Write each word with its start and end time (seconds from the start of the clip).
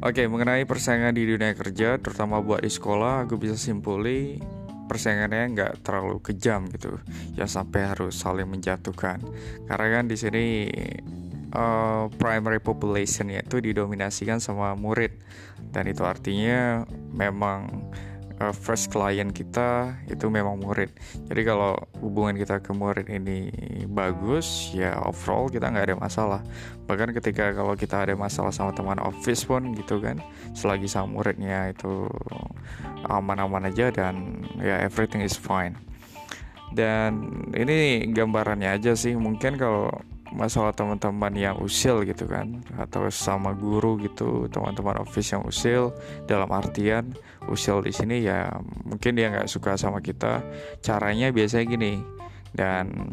Oke, 0.00 0.24
mengenai 0.24 0.64
persaingan 0.64 1.12
di 1.12 1.28
dunia 1.28 1.52
kerja, 1.52 2.00
terutama 2.00 2.40
buat 2.40 2.64
di 2.64 2.72
sekolah, 2.72 3.28
aku 3.28 3.36
bisa 3.36 3.52
simpuli 3.52 4.40
persaingannya 4.88 5.52
nggak 5.52 5.72
terlalu 5.84 6.24
kejam 6.24 6.72
gitu, 6.72 6.96
ya 7.36 7.44
sampai 7.44 7.84
harus 7.84 8.16
saling 8.16 8.48
menjatuhkan. 8.48 9.20
Karena 9.68 9.86
kan 10.00 10.04
di 10.08 10.16
sini 10.16 10.44
uh, 11.52 12.08
primary 12.16 12.64
population 12.64 13.28
itu 13.28 13.60
didominasikan 13.60 14.40
sama 14.40 14.72
murid, 14.72 15.20
dan 15.68 15.84
itu 15.84 16.00
artinya 16.00 16.88
memang 17.12 17.92
uh, 18.40 18.54
first 18.56 18.88
client 18.88 19.30
kita 19.36 19.94
itu 20.08 20.26
memang 20.32 20.58
murid. 20.58 20.90
Jadi 21.28 21.42
kalau 21.44 21.76
hubungan 22.00 22.34
kita 22.34 22.58
ke 22.64 22.72
murid 22.72 23.06
ini 23.12 23.52
bagus, 23.86 24.72
ya 24.72 24.96
overall 25.04 25.46
kita 25.52 25.68
nggak 25.68 25.92
ada 25.92 25.96
masalah. 26.00 26.40
Bahkan 26.88 27.12
ketika 27.20 27.52
kalau 27.52 27.76
kita 27.76 28.08
ada 28.08 28.16
masalah 28.16 28.50
sama 28.50 28.72
teman 28.72 28.98
office 28.98 29.44
pun 29.44 29.76
gitu 29.76 30.00
kan, 30.00 30.18
selagi 30.56 30.88
sama 30.88 31.20
muridnya 31.20 31.70
itu 31.70 32.08
aman-aman 33.06 33.68
aja 33.68 33.92
dan 33.92 34.42
ya 34.58 34.80
everything 34.80 35.20
is 35.20 35.36
fine. 35.36 35.76
Dan 36.70 37.26
ini 37.50 38.06
gambarannya 38.14 38.78
aja 38.78 38.94
sih. 38.94 39.18
Mungkin 39.18 39.58
kalau 39.58 39.90
masalah 40.30 40.70
teman-teman 40.70 41.34
yang 41.34 41.56
usil 41.58 42.06
gitu 42.06 42.30
kan 42.30 42.62
atau 42.78 43.10
sama 43.10 43.50
guru 43.54 43.98
gitu 43.98 44.46
teman-teman 44.46 45.02
office 45.02 45.34
yang 45.34 45.42
usil 45.42 45.90
dalam 46.30 46.46
artian 46.54 47.10
usil 47.50 47.82
di 47.82 47.90
sini 47.90 48.22
ya 48.22 48.46
mungkin 48.86 49.18
dia 49.18 49.30
nggak 49.32 49.50
suka 49.50 49.74
sama 49.74 49.98
kita. 49.98 50.42
Caranya 50.80 51.34
biasanya 51.34 51.66
gini 51.66 51.98
dan 52.54 53.10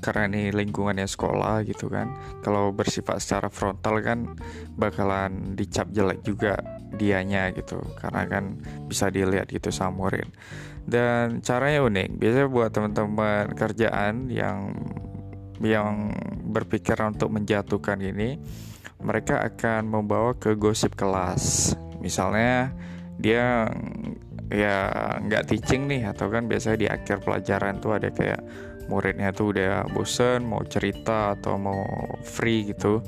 karena 0.00 0.32
ini 0.32 0.48
lingkungannya 0.48 1.04
sekolah 1.04 1.60
gitu 1.68 1.92
kan 1.92 2.16
kalau 2.40 2.72
bersifat 2.72 3.20
secara 3.20 3.52
frontal 3.52 4.00
kan 4.00 4.32
bakalan 4.80 5.52
dicap 5.52 5.92
jelek 5.92 6.24
juga 6.24 6.56
dianya 6.96 7.52
gitu 7.52 7.84
karena 8.00 8.24
kan 8.24 8.56
bisa 8.88 9.12
dilihat 9.12 9.52
gitu 9.52 9.68
sama 9.68 10.08
murid. 10.08 10.28
Dan 10.88 11.44
caranya 11.44 11.84
unik 11.84 12.16
biasanya 12.16 12.48
buat 12.48 12.70
teman-teman 12.72 13.52
kerjaan 13.52 14.32
yang 14.32 14.72
yang 15.60 16.08
berpikir 16.50 16.98
untuk 17.02 17.32
menjatuhkan 17.32 17.98
ini, 18.02 18.38
mereka 19.00 19.40
akan 19.40 19.88
membawa 19.88 20.36
ke 20.36 20.54
gosip 20.54 20.94
kelas. 20.94 21.74
Misalnya 22.00 22.72
dia 23.20 23.68
ya 24.50 24.90
nggak 25.22 25.46
teaching 25.46 25.86
nih 25.86 26.10
atau 26.10 26.26
kan 26.26 26.50
biasanya 26.50 26.78
di 26.78 26.88
akhir 26.90 27.22
pelajaran 27.22 27.78
tuh 27.78 27.94
ada 27.94 28.10
kayak 28.10 28.42
muridnya 28.90 29.30
tuh 29.30 29.54
udah 29.54 29.86
bosen 29.94 30.42
mau 30.42 30.66
cerita 30.66 31.38
atau 31.38 31.54
mau 31.54 31.86
free 32.26 32.74
gitu. 32.74 32.98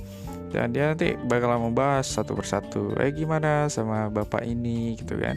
Dan 0.52 0.76
dia 0.76 0.92
nanti 0.92 1.16
bakal 1.16 1.56
membahas 1.56 2.04
satu 2.04 2.36
persatu 2.36 2.92
eh 3.00 3.08
gimana 3.10 3.72
sama 3.72 4.12
bapak 4.12 4.44
ini? 4.44 5.00
Gitu 5.00 5.16
kan. 5.16 5.34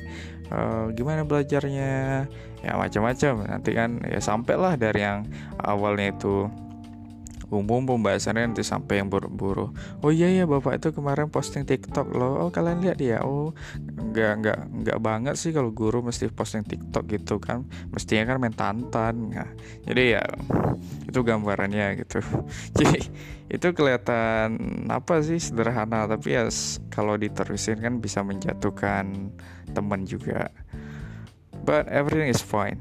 E, 0.52 0.60
gimana 0.92 1.24
belajarnya? 1.24 2.28
Ya 2.60 2.72
macam-macam. 2.76 3.48
Nanti 3.48 3.72
kan 3.72 4.04
ya 4.04 4.20
sampailah 4.20 4.76
dari 4.76 5.08
yang 5.08 5.24
awalnya 5.64 6.12
itu 6.12 6.52
umum 7.52 7.86
pembahasannya 7.86 8.52
nanti 8.52 8.64
sampai 8.66 9.02
yang 9.02 9.10
buru-buru. 9.12 9.74
Oh 10.02 10.12
iya 10.14 10.30
ya 10.32 10.46
bapak 10.46 10.82
itu 10.82 10.90
kemarin 10.94 11.30
posting 11.30 11.66
TikTok 11.66 12.14
loh. 12.14 12.48
Oh 12.48 12.50
kalian 12.50 12.82
lihat 12.82 12.98
ya 13.02 13.22
oh 13.22 13.54
nggak 13.82 14.32
nggak 14.42 14.60
nggak 14.86 15.00
banget 15.02 15.36
sih 15.38 15.52
kalau 15.54 15.70
guru 15.74 16.02
mesti 16.06 16.30
posting 16.32 16.66
TikTok 16.66 17.04
gitu 17.10 17.38
kan. 17.38 17.66
Mestinya 17.94 18.34
kan 18.34 18.38
main 18.42 18.56
tantan. 18.56 19.16
Nah, 19.34 19.50
jadi 19.86 20.22
ya 20.22 20.24
itu 21.08 21.20
gambarannya 21.24 22.04
gitu. 22.04 22.20
Jadi 22.78 23.00
itu 23.46 23.68
kelihatan 23.72 24.58
apa 24.92 25.22
sih 25.24 25.40
sederhana 25.40 26.10
tapi 26.10 26.36
ya 26.36 26.50
kalau 26.92 27.16
diterusin 27.16 27.80
kan 27.80 28.04
bisa 28.04 28.26
menjatuhkan 28.26 29.32
teman 29.72 30.04
juga. 30.04 30.52
But 31.66 31.90
everything 31.90 32.30
is 32.30 32.44
fine 32.46 32.78